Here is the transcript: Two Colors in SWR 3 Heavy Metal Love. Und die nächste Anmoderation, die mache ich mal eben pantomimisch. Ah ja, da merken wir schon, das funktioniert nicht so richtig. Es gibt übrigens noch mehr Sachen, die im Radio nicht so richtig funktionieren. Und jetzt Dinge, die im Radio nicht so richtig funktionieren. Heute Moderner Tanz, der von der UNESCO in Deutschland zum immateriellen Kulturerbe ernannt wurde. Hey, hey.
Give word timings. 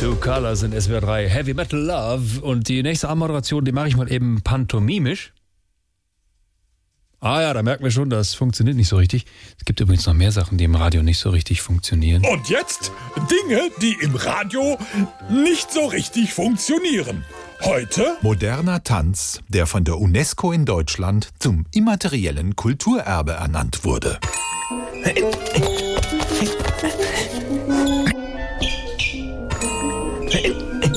Two 0.00 0.16
Colors 0.16 0.62
in 0.62 0.72
SWR 0.78 1.00
3 1.00 1.28
Heavy 1.28 1.54
Metal 1.54 1.78
Love. 1.78 2.40
Und 2.42 2.68
die 2.68 2.82
nächste 2.82 3.08
Anmoderation, 3.08 3.64
die 3.64 3.72
mache 3.72 3.88
ich 3.88 3.96
mal 3.96 4.10
eben 4.10 4.42
pantomimisch. 4.42 5.32
Ah 7.20 7.40
ja, 7.40 7.54
da 7.54 7.62
merken 7.62 7.84
wir 7.84 7.90
schon, 7.90 8.10
das 8.10 8.34
funktioniert 8.34 8.76
nicht 8.76 8.88
so 8.88 8.96
richtig. 8.96 9.24
Es 9.58 9.64
gibt 9.64 9.80
übrigens 9.80 10.04
noch 10.06 10.14
mehr 10.14 10.32
Sachen, 10.32 10.58
die 10.58 10.64
im 10.64 10.74
Radio 10.74 11.02
nicht 11.02 11.18
so 11.18 11.30
richtig 11.30 11.62
funktionieren. 11.62 12.24
Und 12.26 12.48
jetzt 12.50 12.92
Dinge, 13.30 13.70
die 13.80 13.96
im 14.02 14.14
Radio 14.14 14.76
nicht 15.30 15.72
so 15.72 15.86
richtig 15.86 16.34
funktionieren. 16.34 17.24
Heute 17.62 18.16
Moderner 18.20 18.82
Tanz, 18.84 19.40
der 19.48 19.66
von 19.66 19.84
der 19.84 19.98
UNESCO 19.98 20.52
in 20.52 20.66
Deutschland 20.66 21.30
zum 21.38 21.66
immateriellen 21.72 22.56
Kulturerbe 22.56 23.32
ernannt 23.32 23.84
wurde. 23.84 24.18
Hey, 30.34 30.52
hey. 30.52 30.93